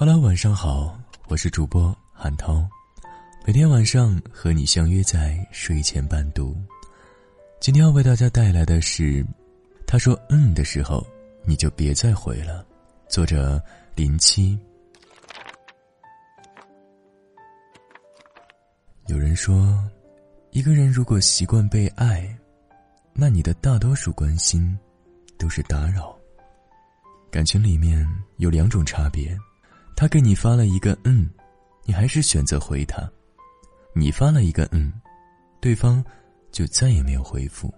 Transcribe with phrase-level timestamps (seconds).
[0.00, 2.64] Hello，晚上好，我是主播韩涛，
[3.44, 6.56] 每天晚上和你相约在睡前伴读。
[7.58, 9.26] 今天要为大家带来的是，
[9.88, 11.04] 他说“嗯”的时候，
[11.44, 12.64] 你就别再回了。
[13.08, 13.60] 作者
[13.96, 14.56] 林七。
[19.08, 19.82] 有人说，
[20.52, 22.32] 一个人如果习惯被爱，
[23.12, 24.78] 那你的大多数关心
[25.36, 26.16] 都是打扰。
[27.32, 29.36] 感情里面有两种差别，
[30.00, 31.28] 他给你发了一个“嗯”，
[31.84, 33.02] 你还是选择回他；
[33.92, 34.92] 你发了一个“嗯”，
[35.60, 36.04] 对方
[36.52, 37.74] 就再也没有回复。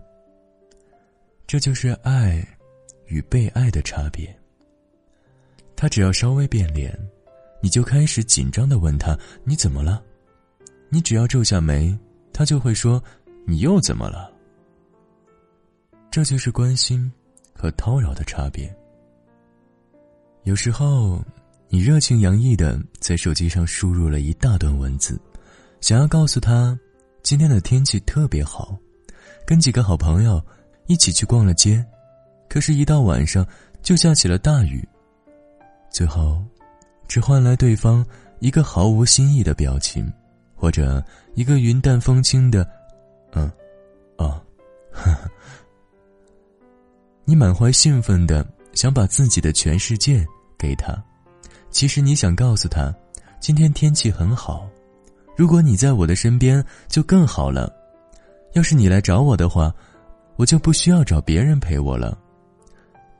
[1.46, 2.46] 这就是爱
[3.06, 4.38] 与被爱的差别。
[5.74, 6.94] 他只要稍微变脸，
[7.62, 10.04] 你就开始紧张的问他：“你怎么了？”
[10.92, 11.98] 你只要皱下眉，
[12.34, 13.02] 他就会说
[13.48, 14.30] ：“你又怎么了？”
[16.12, 17.10] 这就是关心
[17.54, 18.70] 和叨扰的差别。
[20.42, 21.24] 有时候，
[21.72, 25.16] 你热情洋溢的在手机上输入了一大段文字，
[25.80, 26.76] 想要告诉他，
[27.22, 28.76] 今天的天气特别好，
[29.46, 30.44] 跟几个好朋友
[30.86, 31.84] 一起去逛了街，
[32.48, 33.46] 可是，一到晚上
[33.82, 34.86] 就下起了大雨。
[35.92, 36.44] 最后，
[37.06, 38.04] 只换来对方
[38.40, 40.12] 一个毫无新意的表情，
[40.56, 41.00] 或者
[41.34, 42.68] 一个云淡风轻的
[43.30, 43.48] “嗯，
[44.16, 44.42] 哦，
[44.90, 45.30] 呵呵”。
[47.24, 48.44] 你满怀兴奋的。
[48.72, 50.24] 想把自己的全世界
[50.56, 50.92] 给他，
[51.70, 52.94] 其实你想告诉他，
[53.40, 54.68] 今天天气很好，
[55.36, 57.72] 如果你在我的身边就更好了。
[58.52, 59.74] 要是你来找我的话，
[60.36, 62.18] 我就不需要找别人陪我了。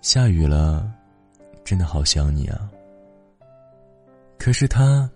[0.01, 0.91] 下雨了，
[1.65, 2.69] 真的好想你啊。
[4.39, 5.09] 可是他，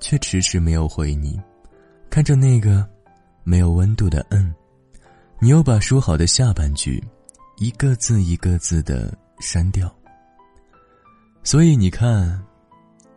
[0.00, 1.40] 却迟迟没有回你，
[2.10, 2.86] 看着那个
[3.44, 4.54] 没有温度的嗯，
[5.38, 7.02] 你又把说好的下半句，
[7.58, 9.12] 一个字一个字的。
[9.40, 9.92] 删掉。
[11.42, 12.40] 所以你看，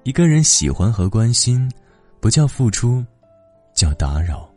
[0.06, 1.68] 一个人喜欢和关心，
[2.20, 3.04] 不叫付出，
[3.74, 4.48] 叫打扰。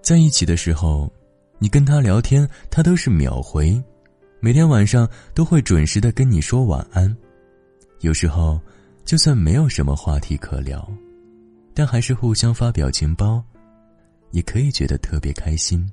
[0.00, 1.12] 在一起的时候，
[1.58, 3.82] 你跟他聊天，他都是秒回，
[4.38, 7.14] 每天晚上都会准时的跟你说晚安。
[7.98, 8.60] 有时候，
[9.04, 10.88] 就算没有什么话题可聊，
[11.74, 13.42] 但还是互相发表情包，
[14.30, 15.84] 也可以觉得特别开心。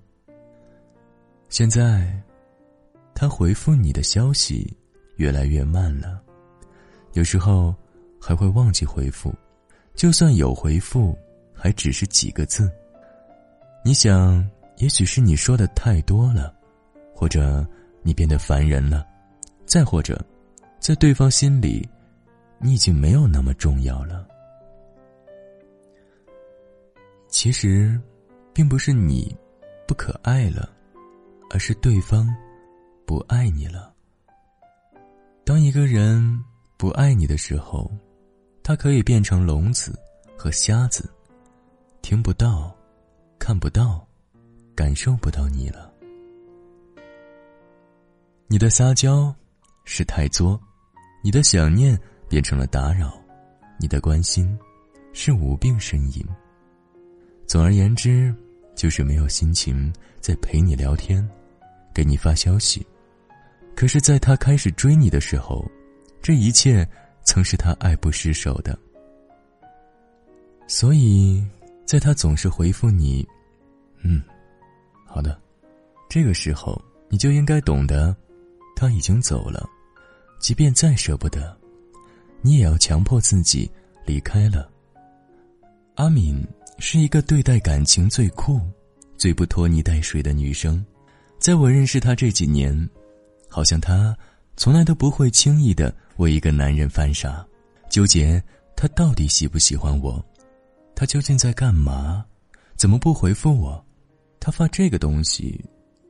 [1.50, 2.16] 现在。
[3.18, 4.76] 他回复你的消息
[5.16, 6.22] 越来越慢了，
[7.14, 7.74] 有时候
[8.26, 9.32] 还会忘记回复，
[9.94, 11.16] 就算有回复，
[11.54, 12.68] 还只是几个字。
[13.84, 14.44] 你想，
[14.78, 16.52] 也许是你说的太多了，
[17.14, 17.64] 或者
[18.02, 19.06] 你变得烦人了，
[19.68, 20.20] 再或者，
[20.80, 21.88] 在对方心里，
[22.58, 24.28] 你已经没有那么重要了。
[27.28, 28.02] 其实，
[28.56, 29.38] 并不是你
[29.88, 30.68] 不可爱了，
[31.52, 32.28] 而是对方。
[33.06, 33.94] 不爱你了。
[35.44, 36.44] 当一个人
[36.76, 37.92] 不爱你的时候，
[38.68, 39.94] 他可以变成聋子
[40.36, 41.08] 和瞎子，
[42.02, 42.76] 听不到，
[43.38, 44.04] 看不到，
[44.74, 45.94] 感受不到你了。
[48.48, 49.32] 你的撒娇
[49.84, 50.60] 是太作，
[51.24, 51.96] 你的想念
[52.28, 53.16] 变成了打扰，
[53.78, 54.58] 你的关心
[55.14, 56.26] 是无病呻吟。
[57.46, 58.34] 总而言之，
[58.74, 61.24] 就是没有心情在陪你聊天，
[61.94, 62.84] 给你发消息。
[63.76, 65.64] 可是，在他开始追你的时候，
[66.20, 66.88] 这一切
[67.26, 68.78] 曾是他爱不释手的。
[70.68, 71.46] 所以，
[71.86, 73.28] 在他总是回复你
[74.02, 74.22] “嗯，
[75.06, 75.38] 好的”
[76.10, 78.16] 这个时候，你就应该懂得，
[78.76, 79.68] 他已经走了。
[80.40, 81.56] 即便再舍不得，
[82.42, 83.70] 你也要强迫自己
[84.06, 84.70] 离开了。
[85.96, 86.46] 阿敏
[86.78, 88.60] 是一个对待感情最酷、
[89.18, 90.84] 最不拖泥带水的女生，
[91.40, 92.90] 在我认识她这几年。
[93.48, 94.18] 好像她
[94.58, 97.46] 从来都不会轻易的为一个男人犯傻，
[97.90, 98.42] 纠结
[98.76, 100.24] 他到底喜不喜欢我，
[100.96, 102.24] 他究竟在干嘛，
[102.78, 103.86] 怎么不回复我，
[104.40, 105.64] 他发这个东西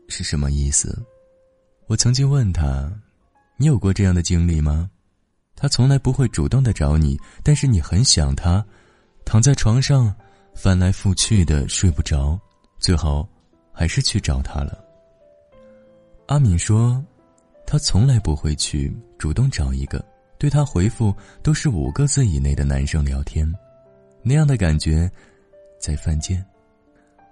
[0.08, 1.04] 是什么意思？
[1.88, 2.92] 我曾经问他，
[3.58, 4.90] 你有过这样的经历吗？
[5.56, 8.64] 他从来不会主动的找你，但是你很想他，
[9.26, 10.14] 躺在床上
[10.54, 12.40] 翻来覆去的睡不着，
[12.78, 13.28] 最后
[13.72, 14.84] 还是去找他了。
[16.28, 17.04] 阿敏说。
[17.66, 20.04] 他从来不会去主动找一个
[20.38, 23.52] 对他回复都是五个字以内的男生聊天，
[24.22, 25.10] 那样的感觉
[25.80, 26.46] 在犯贱。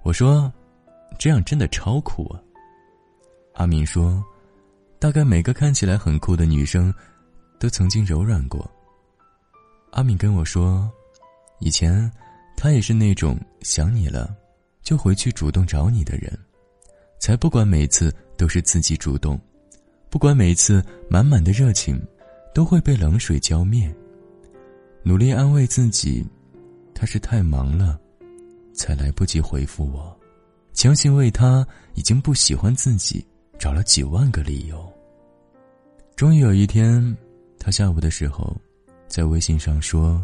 [0.01, 0.51] 我说，
[1.19, 2.41] 这样真的超酷啊。
[3.53, 4.23] 阿敏说，
[4.99, 6.93] 大概每个看起来很酷的女生，
[7.59, 8.69] 都曾经柔软过。
[9.91, 10.91] 阿敏跟我说，
[11.59, 12.11] 以前
[12.57, 14.35] 她也是那种想你了
[14.81, 16.37] 就回去主动找你的人，
[17.19, 19.39] 才不管每次都是自己主动。
[20.13, 21.99] 不管每次满满的热情，
[22.53, 23.91] 都会被冷水浇灭。
[25.01, 26.23] 努力安慰自己，
[26.93, 27.99] 他是太忙了，
[28.75, 30.15] 才来不及回复我，
[30.71, 33.25] 强行为他已经不喜欢自己
[33.57, 34.87] 找了几万个理由。
[36.15, 37.17] 终于有一天，
[37.57, 38.55] 他下午的时候，
[39.07, 40.23] 在微信上说，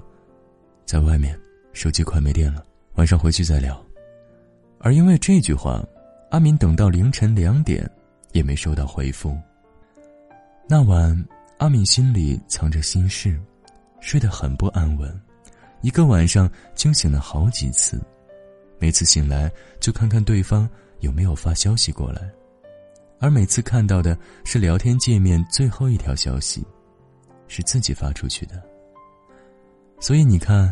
[0.85, 1.35] 在外面，
[1.73, 2.63] 手机快没电了，
[2.93, 3.83] 晚上回去再聊。
[4.77, 5.83] 而因为这句话，
[6.29, 7.89] 阿敏等到凌晨两点，
[8.33, 9.35] 也没收到回复。
[10.71, 11.27] 那晚，
[11.57, 13.41] 阿敏心里藏着心事，
[14.01, 15.19] 睡得很不安稳，
[15.81, 17.99] 一个晚上惊醒了好几次，
[18.77, 20.69] 每次醒来就看看对方
[20.99, 22.21] 有没有发消息过来。
[23.17, 26.63] 而每次看到的是聊天界面最后一条消息，
[27.47, 28.61] 是自己发出去的。
[29.99, 30.71] 所以你看，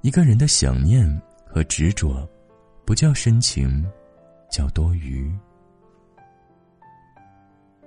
[0.00, 1.08] 一个人的想念
[1.46, 2.28] 和执着，
[2.84, 3.88] 不叫深情，
[4.50, 5.32] 叫多余。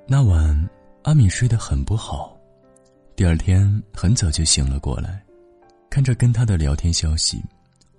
[0.07, 0.69] 那晚，
[1.05, 2.35] 阿敏睡得很不好，
[3.15, 5.23] 第二天很早就醒了过来，
[5.87, 7.43] 看着跟他的聊天消息，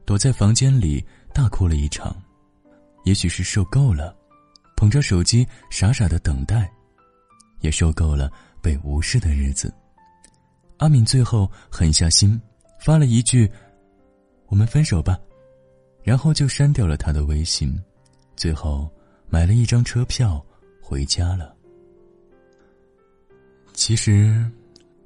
[0.05, 2.13] 躲在房间里大哭了一场，
[3.05, 4.13] 也许是受够了。
[4.77, 6.69] 捧着手机傻傻的等待，
[7.61, 8.29] 也受够了
[8.61, 9.73] 被无视的日子。
[10.79, 12.39] 阿敏最后狠下心，
[12.81, 13.49] 发了一句
[14.51, 15.17] ：“我们分手吧。”
[16.03, 17.81] 然后就删掉了他的微信，
[18.35, 18.91] 最后
[19.29, 20.45] 买了一张车票
[20.83, 21.56] 回家了。
[23.77, 24.43] 其实，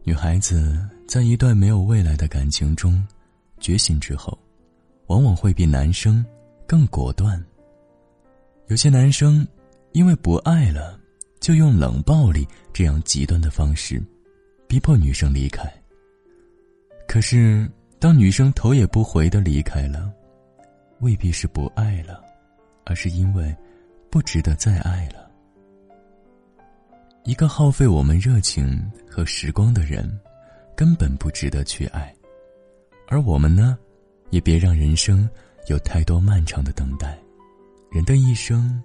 [0.04, 3.06] 女孩子在一段没有未来的感情中
[3.58, 4.38] 觉醒之后，
[5.08, 6.24] 往往会比男生
[6.68, 7.44] 更果断。
[8.68, 9.46] 有些男生。
[9.92, 10.96] 因为不爱了，
[11.40, 14.00] 就用冷暴力这样极端的方式，
[14.68, 15.68] 逼迫女生离开。
[17.08, 17.68] 可是，
[17.98, 20.12] 当女生头也不回的离开了，
[21.00, 22.22] 未必是不爱了，
[22.84, 23.52] 而是因为
[24.12, 25.19] 不值得再爱了。
[27.24, 30.20] 一个耗费我们热情和时光的人，
[30.76, 32.14] 根本不值得去爱。
[33.08, 33.78] 而我们呢，
[34.30, 35.28] 也别让人生
[35.68, 37.18] 有太多漫长的等待。
[37.90, 38.82] 人的一生。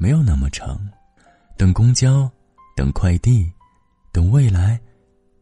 [0.00, 0.78] 没有那么长，
[1.56, 2.30] 等公交，
[2.76, 3.52] 等快递，
[4.12, 4.80] 等未来，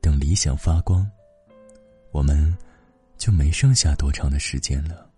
[0.00, 1.06] 等理想发光，
[2.10, 2.56] 我们
[3.18, 5.10] 就没剩下多长的时间了。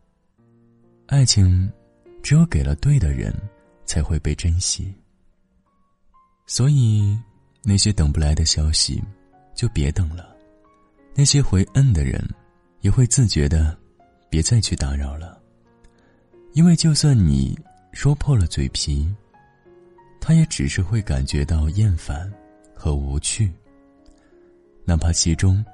[1.06, 1.72] 爱情，
[2.20, 3.32] 只有给了对的人，
[3.86, 4.92] 才会被珍惜。
[6.48, 7.16] 所以，
[7.62, 9.04] 那些等不来的消息，
[9.54, 10.24] 就别等了；
[11.14, 12.26] 那些回恩的人，
[12.80, 13.78] 也会自觉的，
[14.30, 15.38] 别再去打扰了。
[16.54, 17.56] 因为，就算你
[17.92, 19.14] 说破了嘴皮。
[20.20, 22.30] 他也只是会感觉到厌烦
[22.74, 23.50] 和无趣，
[24.84, 25.64] 哪怕其中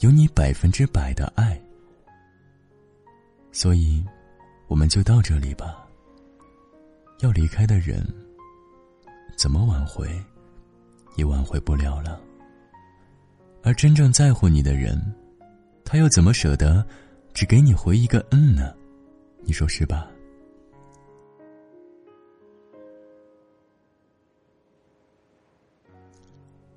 [0.00, 1.60] 有你百分之百的爱。
[3.52, 4.02] 所以，
[4.66, 5.86] 我们就到这里吧。
[7.20, 8.04] 要离开的人，
[9.36, 10.08] 怎么挽回，
[11.16, 12.20] 也挽回不了了。
[13.62, 15.00] 而真正在乎你的人，
[15.84, 16.84] 他又怎么舍得
[17.32, 18.74] 只给你回一个“嗯”呢？
[19.44, 20.08] 你说是吧？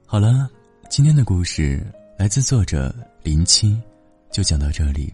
[0.06, 0.50] 好了，
[0.90, 1.86] 今天的故事
[2.18, 3.80] 来自作者林七，
[4.32, 5.14] 就讲到这里。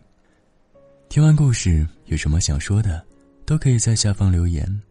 [1.09, 3.03] 听完故事有什么想说的，
[3.45, 4.81] 都可以在下方留言。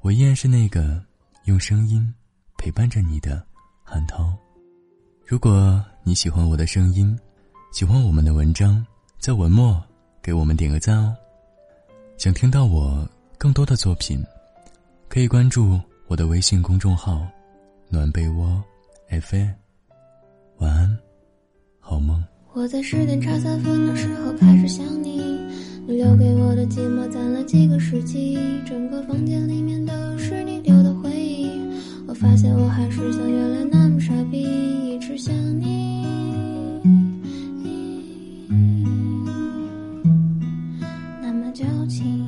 [0.00, 1.02] 我依然是那个
[1.44, 2.02] 用声音
[2.56, 3.44] 陪伴着你的
[3.82, 4.34] 韩涛。
[5.26, 7.14] 如果你喜欢我的声音，
[7.70, 8.84] 喜欢我们的文章，
[9.18, 9.82] 在文末
[10.22, 11.14] 给我们点个赞哦。
[12.16, 14.24] 想听到我更多的作品，
[15.06, 17.20] 可以关注我的微信公众号
[17.90, 18.62] “暖被窝”。
[19.10, 19.46] 爱妃，
[20.56, 20.98] 晚安，
[21.78, 22.24] 好梦。
[22.54, 25.18] 我在十点差三分的时候开始想你，
[25.86, 30.83] 你留给我的寂寞攒了几个世纪，整个房间里面都是你留。
[32.14, 36.00] 我发现我还是像原来那么傻逼，一直想你，
[41.20, 42.24] 那么矫情。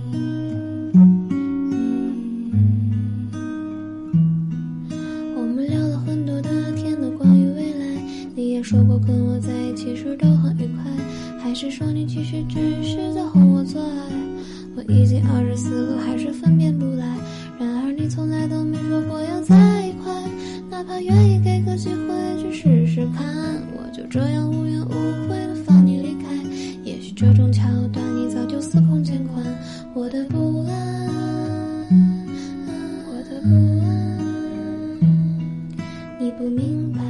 [5.37, 7.87] 我们聊了很多的天，都关于未来。
[8.35, 10.90] 你也说过跟我在一起时都很愉快，
[11.38, 13.88] 还是说你其实只是在哄我做爱？
[14.75, 17.07] 我已经二十四个，还是分辨不来。
[17.57, 19.55] 然而你从来都没说过要在，
[20.71, 23.26] 哪怕愿意给个机会去试试看，
[23.76, 24.90] 我就这样无怨无
[25.28, 26.28] 悔的放你离开。
[26.85, 29.45] 也许这种桥段你早就司空见惯，
[29.95, 31.87] 我的不安，
[33.09, 33.49] 我的不
[33.85, 35.00] 安，
[36.19, 37.00] 你不明白。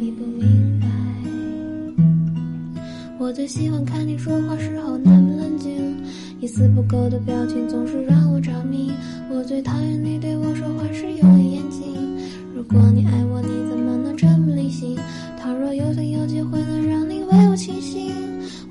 [0.00, 0.86] 你不明白
[3.18, 5.41] 我最喜欢看你说话时候那么，
[6.42, 8.90] 一丝不苟的表情总是让我着迷。
[9.30, 11.94] 我最讨厌你对我说话时用眼睛。
[12.52, 14.98] 如果你爱我，你怎么能这么理性？
[15.40, 18.10] 倘若有天有机会能让你为我倾心，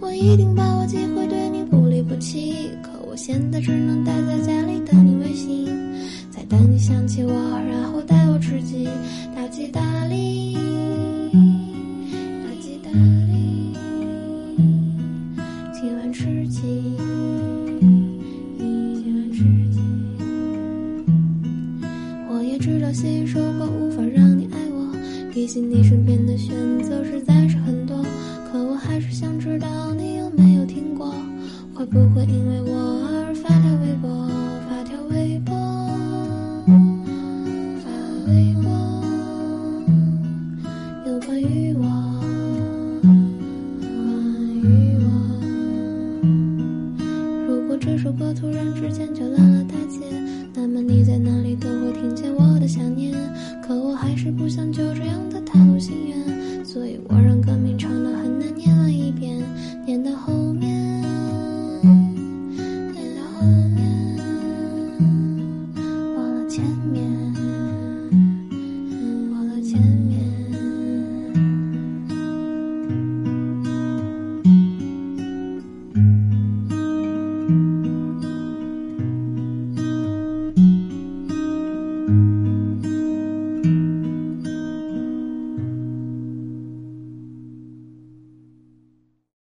[0.01, 0.11] 我。
[0.11, 2.69] 一定把握机会对你不离不弃。
[2.83, 5.65] 可我现在只能待在家里等你微信，
[6.29, 7.31] 再等你想起我，
[7.71, 8.89] 然后带我吃鸡，
[9.33, 10.57] 大吉大利，
[25.41, 28.05] 提醒你身边的选择实在是很多
[28.45, 31.11] 可我还是想知道你有没有听过
[31.73, 34.29] 会不会因为我而发条微博
[34.69, 35.55] 发条微博
[37.81, 37.89] 发
[38.27, 38.69] 微博
[41.07, 41.81] 有关于我
[43.81, 45.09] 关于我。
[47.47, 50.05] 如果这首歌突然之间就烂了大街
[50.53, 53.10] 那么你在哪里都会听见我的想念
[54.23, 56.30] 是不想就这样的太心愿